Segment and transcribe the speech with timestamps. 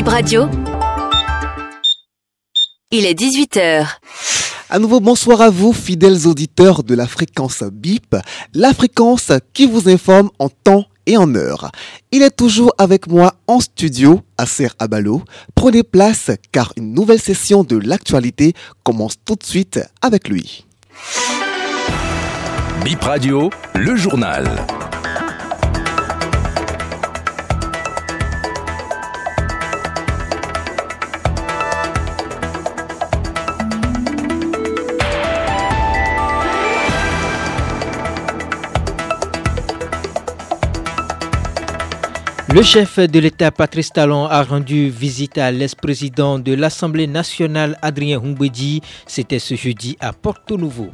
[0.00, 0.48] Bip Radio.
[2.90, 3.86] Il est 18h.
[4.70, 8.16] À nouveau, bonsoir à vous, fidèles auditeurs de la fréquence BIP,
[8.54, 11.70] la fréquence qui vous informe en temps et en heure.
[12.12, 15.20] Il est toujours avec moi en studio, Acer Abalo.
[15.54, 20.64] Prenez place car une nouvelle session de l'actualité commence tout de suite avec lui.
[22.82, 24.64] Bip Radio, le journal.
[42.52, 48.18] Le chef de l'État, Patrice Talon, a rendu visite à l'ex-président de l'Assemblée nationale, Adrien
[48.18, 48.80] Humbedi.
[49.06, 50.88] C'était ce jeudi à Porto Nouveau.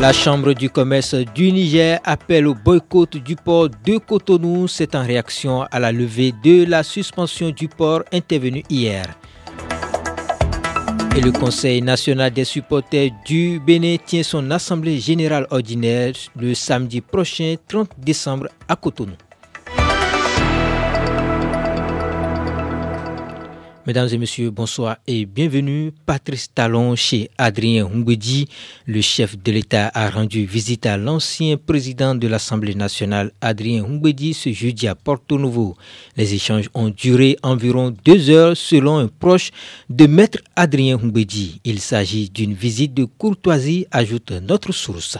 [0.00, 4.66] La Chambre du commerce du Niger appelle au boycott du port de Cotonou.
[4.66, 9.04] C'est en réaction à la levée de la suspension du port intervenue hier.
[11.16, 17.00] Et le Conseil national des supporters du Bénin tient son assemblée générale ordinaire le samedi
[17.00, 19.12] prochain 30 décembre à Cotonou.
[23.88, 25.92] Mesdames et messieurs, bonsoir et bienvenue.
[26.04, 28.46] Patrice Talon chez Adrien Hungwedi,
[28.84, 34.34] le chef de l'État, a rendu visite à l'ancien président de l'Assemblée nationale, Adrien Hungwedi,
[34.34, 35.74] ce jeudi à Porto Novo.
[36.18, 39.52] Les échanges ont duré environ deux heures selon un proche
[39.88, 41.62] de maître Adrien Hungwedi.
[41.64, 45.16] Il s'agit d'une visite de courtoisie, ajoute notre source.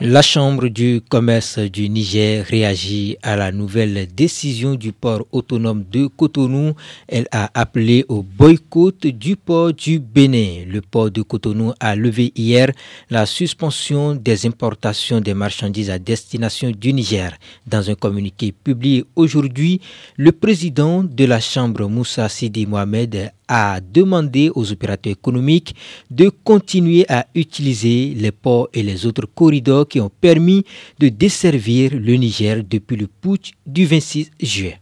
[0.00, 6.06] La Chambre du commerce du Niger réagit à la nouvelle décision du port autonome de
[6.06, 6.74] Cotonou.
[7.08, 10.64] Elle a appelé au boycott du port du Bénin.
[10.68, 12.70] Le port de Cotonou a levé hier
[13.10, 17.36] la suspension des importations des marchandises à destination du Niger.
[17.66, 19.80] Dans un communiqué publié aujourd'hui,
[20.16, 25.74] le président de la Chambre, Moussa Sidi Mohamed, a demandé aux opérateurs économiques
[26.10, 30.64] de continuer à utiliser les ports et les autres corridors qui ont permis
[30.98, 34.78] de desservir le Niger depuis le putsch du 26 juillet.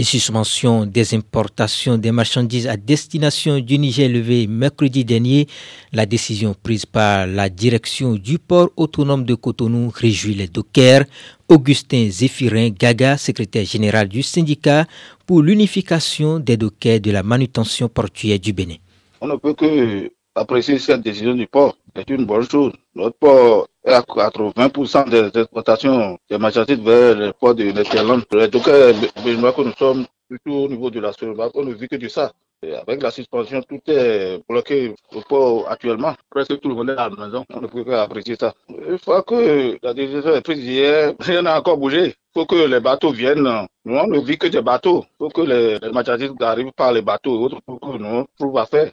[0.00, 5.46] Et suspension des importations des marchandises à destination du Niger levé mercredi dernier,
[5.92, 11.04] la décision prise par la direction du port autonome de Cotonou réjouit les dockers.
[11.50, 14.86] Augustin Zéphirin Gaga, secrétaire général du syndicat
[15.26, 18.76] pour l'unification des dockers de la manutention portuaire du Bénin.
[19.20, 21.76] On ne peut que apprécier cette décision du port.
[21.96, 22.72] C'est une bonne chose.
[22.94, 28.22] Notre port est à 80% des exportations des marchandises vers le port de Netherlands.
[28.30, 31.12] Donc, que nous sommes plutôt au niveau de la
[31.54, 32.32] on ne vit que de ça.
[32.62, 36.14] Avec la suspension, tout est bloqué au port actuellement.
[36.28, 37.44] Presque tout le monde est à la maison.
[37.54, 38.52] On ne peut qu'apprécier ça.
[38.68, 42.08] Une fois que la décision est prise hier, rien n'a encore bougé.
[42.08, 43.66] Il faut que les bateaux viennent.
[43.86, 45.04] Nous, on ne vit que des bateaux.
[45.04, 48.26] Il faut que les, les marchandises arrivent par les bateaux et autres pour que nous
[48.38, 48.92] trouvons à faire.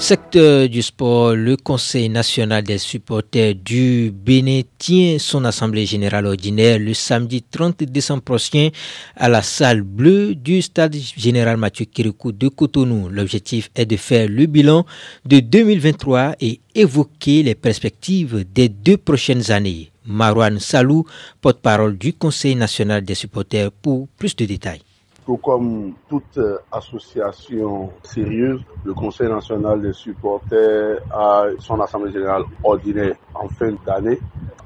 [0.00, 6.78] Secteur du sport, le Conseil national des supporters du Bénin tient son assemblée générale ordinaire
[6.78, 8.70] le samedi 30 décembre prochain
[9.14, 13.10] à la salle bleue du stade général Mathieu Kirikou de Cotonou.
[13.10, 14.86] L'objectif est de faire le bilan
[15.26, 19.90] de 2023 et évoquer les perspectives des deux prochaines années.
[20.06, 21.04] Marwan Salou,
[21.42, 24.80] porte-parole du Conseil national des supporters, pour plus de détails
[25.36, 26.38] comme toute
[26.72, 34.18] association sérieuse, le Conseil national des supporters a son assemblée générale ordinaire en fin d'année.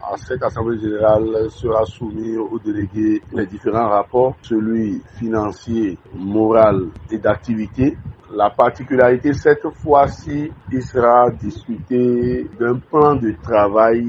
[0.02, 7.18] À cette assemblée générale sera soumis aux délégués les différents rapports, celui financier, moral et
[7.18, 7.96] d'activité,
[8.36, 14.04] la particularité cette fois-ci, il sera discuté d'un plan de travail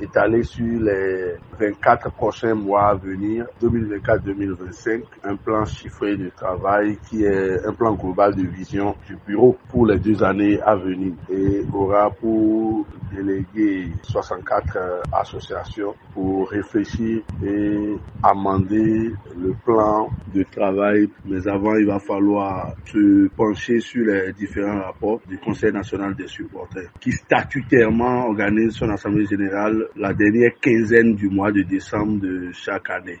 [0.00, 7.24] étalé sur les 24 prochains mois à venir, 2024-2025, un plan chiffré de travail qui
[7.24, 11.64] est un plan global de vision du bureau pour les deux années à venir et
[11.72, 21.08] aura pour déléguer 64 associations pour réfléchir et amender le plan de travail.
[21.24, 26.28] Mais avant, il va falloir se pencher sur les différents rapports du Conseil national des
[26.28, 32.50] supporters, qui statutairement organise son assemblée générale la dernière quinzaine du mois de décembre de
[32.52, 33.20] chaque année.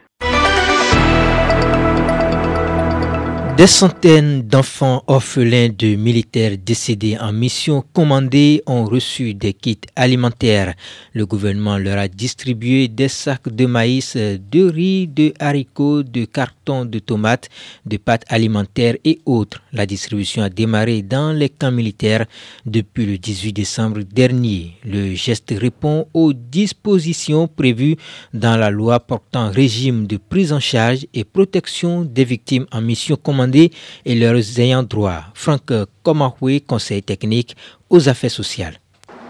[3.58, 10.74] Des centaines d'enfants orphelins de militaires décédés en mission commandée ont reçu des kits alimentaires.
[11.12, 16.57] Le gouvernement leur a distribué des sacs de maïs, de riz, de haricots, de cartons
[16.68, 17.48] de tomates,
[17.86, 19.62] de pâtes alimentaires et autres.
[19.72, 22.26] La distribution a démarré dans les camps militaires
[22.66, 24.76] depuis le 18 décembre dernier.
[24.84, 27.96] Le geste répond aux dispositions prévues
[28.34, 33.16] dans la loi portant régime de prise en charge et protection des victimes en mission
[33.16, 33.70] commandée
[34.04, 35.24] et leurs ayants droit.
[35.34, 35.72] Franck
[36.02, 37.56] Komahwe, conseil technique
[37.90, 38.78] aux affaires sociales.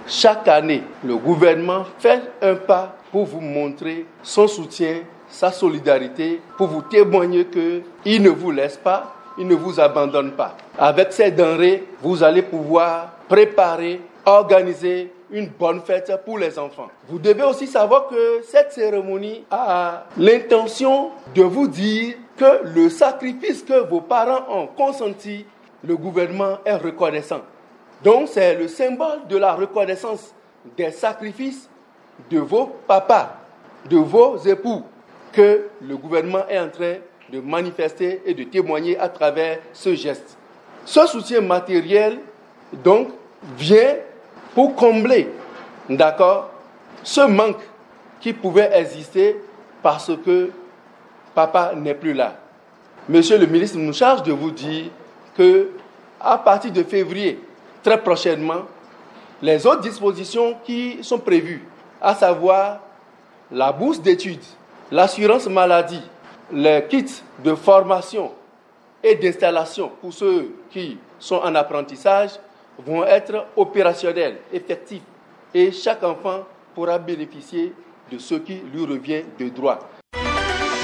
[0.06, 6.68] Chaque année, le gouvernement fait un pas pour vous montrer son soutien, sa solidarité, pour
[6.68, 10.56] vous témoigner qu'il ne vous laisse pas, il ne vous abandonne pas.
[10.78, 16.88] Avec ces denrées, vous allez pouvoir préparer, organiser une bonne fête pour les enfants.
[17.08, 23.62] Vous devez aussi savoir que cette cérémonie a l'intention de vous dire que le sacrifice
[23.62, 25.44] que vos parents ont consenti,
[25.84, 27.40] le gouvernement est reconnaissant.
[28.02, 30.34] Donc c'est le symbole de la reconnaissance
[30.76, 31.68] des sacrifices
[32.30, 33.36] de vos papas,
[33.88, 34.82] de vos époux,
[35.32, 36.94] que le gouvernement est en train
[37.30, 40.36] de manifester et de témoigner à travers ce geste.
[40.84, 42.18] Ce soutien matériel,
[42.84, 43.08] donc,
[43.56, 43.96] vient
[44.54, 45.28] pour combler,
[45.88, 46.50] d'accord,
[47.02, 47.60] ce manque
[48.20, 49.36] qui pouvait exister
[49.82, 50.50] parce que
[51.34, 52.36] papa n'est plus là.
[53.08, 54.86] Monsieur le ministre nous charge de vous dire
[55.36, 55.70] que
[56.20, 57.38] à partir de février,
[57.82, 58.62] très prochainement
[59.40, 61.62] les autres dispositions qui sont prévues,
[62.00, 62.80] à savoir
[63.50, 64.42] la bourse d'études,
[64.90, 66.02] l'assurance maladie,
[66.52, 68.32] les kits de formation
[69.02, 72.30] et d'installation pour ceux qui sont en apprentissage
[72.84, 75.02] vont être opérationnels, effectifs,
[75.54, 76.44] et chaque enfant
[76.74, 77.72] pourra bénéficier
[78.10, 79.78] de ce qui lui revient de droit.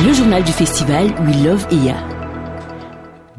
[0.04, 2.13] Le journal du festival We Love IA.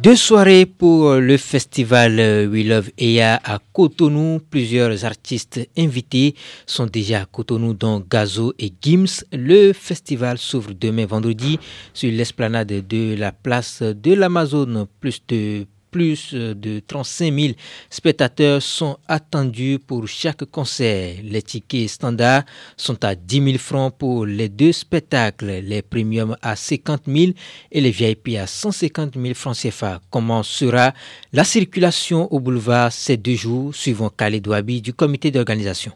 [0.06, 4.40] Deux soirées pour le festival We Love EA à Cotonou.
[4.52, 6.36] Plusieurs artistes invités
[6.68, 9.26] sont déjà à Cotonou, dont Gazo et Gims.
[9.34, 11.58] Le festival s'ouvre demain vendredi
[11.96, 14.86] sur l'esplanade de la place de l'Amazone.
[15.00, 15.66] Plus de
[15.96, 17.54] plus de 35 000
[17.90, 21.16] spectateurs sont attendus pour chaque concert.
[21.24, 22.44] Les tickets standards
[22.76, 27.32] sont à 10 000 francs pour les deux spectacles, les premiums à 50 000
[27.72, 30.02] et les VIP à 150 000 francs CFA.
[30.10, 30.94] Comment sera
[31.32, 35.94] la circulation au boulevard ces deux jours, suivant Khaled Douabi du comité d'organisation?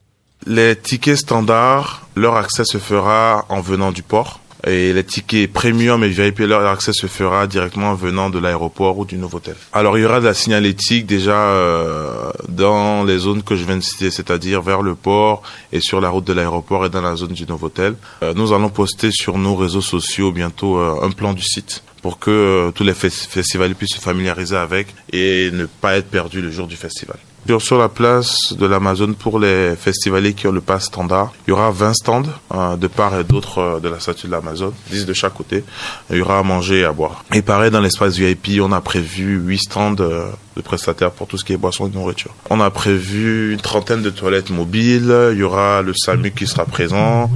[0.48, 6.04] Les tickets standards, leur accès se fera en venant du port et les tickets premium
[6.04, 9.56] et VIP, leur accès se fera directement en venant de l'aéroport ou du hôtel.
[9.74, 13.78] Alors il y aura de la signalétique déjà euh, dans les zones que je viens
[13.78, 17.16] de citer, c'est-à-dire vers le port et sur la route de l'aéroport et dans la
[17.16, 17.96] zone du Novotel.
[18.24, 22.20] Euh, nous allons poster sur nos réseaux sociaux bientôt euh, un plan du site pour
[22.20, 26.66] que tous les festivals puissent se familiariser avec et ne pas être perdus le jour
[26.68, 27.18] du festival.
[27.58, 31.54] Sur la place de l'Amazon pour les festivaliers qui ont le pass standard, il y
[31.54, 32.24] aura 20 stands
[32.54, 35.64] euh, de part et d'autre euh, de la statue de l'Amazon, 10 de chaque côté.
[36.12, 37.24] Il y aura à manger et à boire.
[37.34, 41.40] Et pareil, dans l'espace VIP, on a prévu 8 stands euh, de prestataires pour tout
[41.40, 42.36] ce qui est boissons et nourriture.
[42.52, 45.32] On a prévu une trentaine de toilettes mobiles.
[45.32, 47.32] Il y aura le SAMU qui sera présent.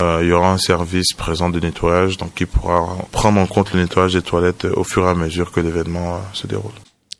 [0.00, 3.82] il y aura un service présent de nettoyage, donc qui pourra prendre en compte le
[3.82, 6.72] nettoyage des toilettes au fur et à mesure que l'événement se déroule.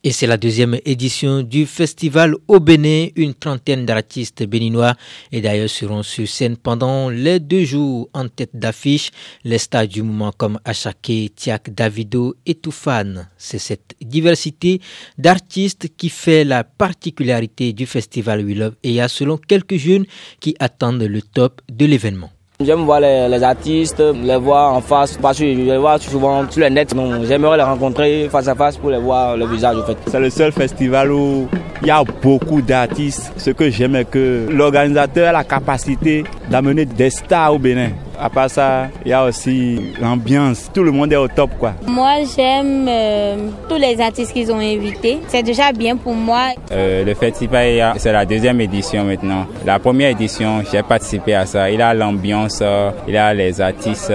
[0.04, 3.08] Et c'est la deuxième édition du festival au Bénin.
[3.16, 4.94] Une trentaine d'artistes béninois
[5.32, 9.10] et d'ailleurs seront sur scène pendant les deux jours en tête d'affiche.
[9.42, 13.26] Les stars du moment comme Achake, Tiak, Davido et Toufan.
[13.36, 14.80] C'est cette diversité
[15.18, 19.78] d'artistes qui fait la particularité du festival We Love et il y a selon quelques
[19.78, 20.06] jeunes
[20.38, 22.30] qui attendent le top de l'événement.
[22.60, 26.60] J'aime voir les, artistes, les voir en face, parce que je les vois souvent sur
[26.60, 26.92] le net.
[27.22, 29.96] J'aimerais les rencontrer face à face pour les voir le visage en fait.
[30.08, 31.46] C'est le seul festival où
[31.82, 33.32] il y a beaucoup d'artistes.
[33.36, 37.90] Ce que j'aime est que l'organisateur a la capacité d'amener des stars au Bénin.
[38.20, 40.68] À part ça, il y a aussi l'ambiance.
[40.74, 41.74] Tout le monde est au top, quoi.
[41.86, 43.36] Moi, j'aime euh,
[43.68, 45.18] tous les artistes qu'ils ont invités.
[45.28, 46.48] C'est déjà bien pour moi.
[46.72, 49.46] Euh, le festival, c'est la deuxième édition maintenant.
[49.64, 51.70] La première édition, j'ai participé à ça.
[51.70, 52.60] Il a l'ambiance,
[53.06, 54.12] il a les artistes.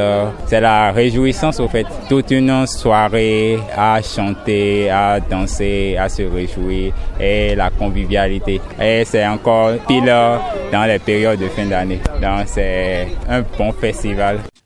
[0.48, 1.86] C'est la réjouissance, au fait.
[2.10, 8.60] Toute une soirée à chanter, à danser, à se réjouir et la convivialité.
[8.82, 10.14] Et c'est encore pile
[10.72, 12.02] dans les périodes de fin d'année.
[12.22, 13.93] Donc, c'est un bon festival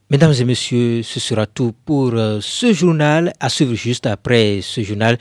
[0.09, 3.33] Mesdames et messieurs, ce sera tout pour euh, ce journal.
[3.39, 5.17] À suivre juste après ce journal.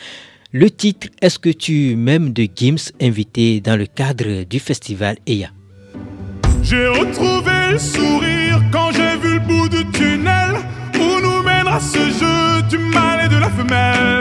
[0.52, 5.50] Le titre Est-ce que tu m'aimes de Gims, invité dans le cadre du festival EYA.
[6.62, 10.54] J'ai retrouvé le sourire quand j'ai vu le bout du tunnel
[10.94, 14.15] où nous mènera ce jeu du mal et de la femelle.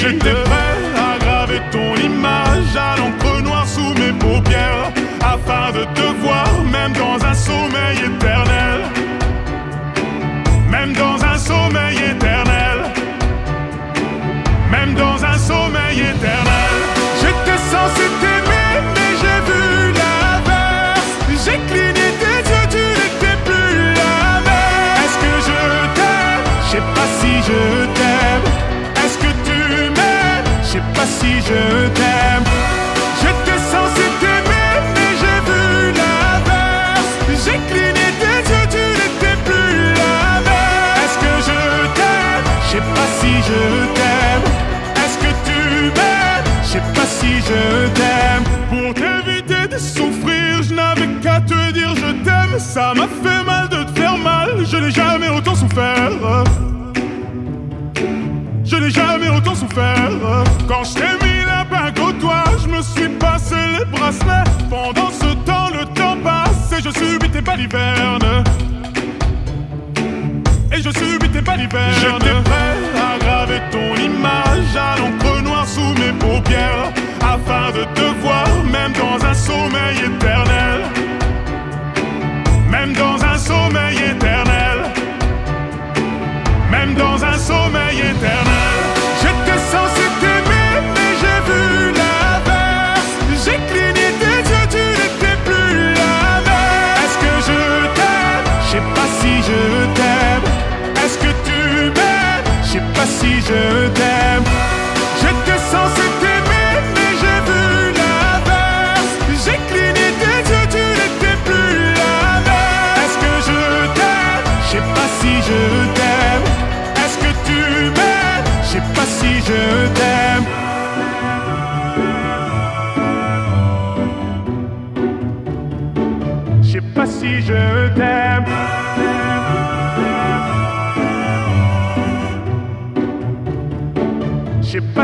[0.00, 0.47] je te
[31.48, 32.46] je t'aime.
[33.20, 35.64] J'étais censé t'aimer, mais j'ai vu
[36.00, 37.12] l'inverse.
[37.44, 41.02] J'ai cligné tes yeux, tu n'étais plus la même.
[41.02, 41.60] Est-ce que je
[41.96, 42.46] t'aime?
[42.64, 43.60] Je sais pas si je
[43.96, 44.46] t'aime.
[45.02, 45.60] Est-ce que tu
[45.96, 46.48] m'aimes?
[46.62, 47.60] Je sais pas si je
[47.98, 48.44] t'aime.
[48.70, 52.58] Pour t'éviter de souffrir, je n'avais qu'à te dire je t'aime.
[52.58, 56.10] Ça m'a fait mal de te faire mal, je n'ai jamais autant souffert.
[58.64, 60.10] Je n'ai jamais autant souffert
[60.68, 61.27] quand je t'ai.
[64.70, 68.44] Pendant ce temps, le temps passe et je subis tes balivernes.
[70.72, 71.94] Et je subis tes balivernes.
[72.00, 76.92] J'étais prêt à graver ton image à l'encre noire sous mes paupières.
[77.20, 80.77] Afin de te voir, même dans un sommeil éternel.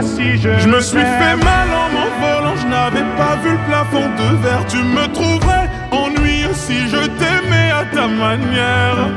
[0.02, 0.58] je.
[0.58, 4.64] Je me suis fait mal en m'envolant, je n'avais pas vu le plafond de verre.
[4.68, 9.08] Tu me trouverais ennuyeux si je t'aimais à ta manière.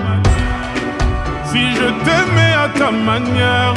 [1.46, 3.74] Si je t'aimais à ta manière.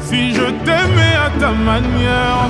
[0.00, 2.48] Si je t'aimais à ta manière.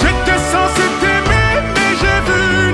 [0.00, 2.67] J'étais censé t'aimer, mais j'ai vu.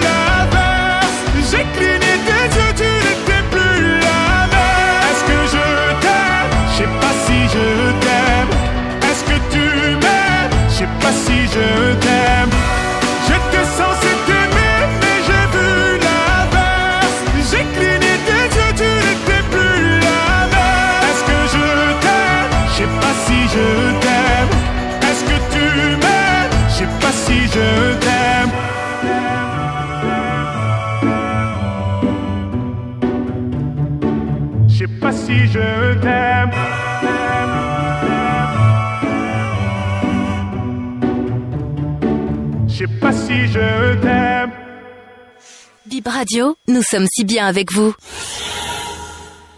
[46.06, 47.94] Radio, nous sommes si bien avec vous.